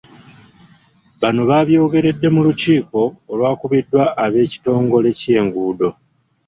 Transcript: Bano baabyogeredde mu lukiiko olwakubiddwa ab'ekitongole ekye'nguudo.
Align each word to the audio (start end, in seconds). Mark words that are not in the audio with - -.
Bano 1.21 1.41
baabyogeredde 1.49 2.27
mu 2.35 2.41
lukiiko 2.47 3.01
olwakubiddwa 3.31 4.03
ab'ekitongole 4.25 5.07
ekye'nguudo. 5.13 5.89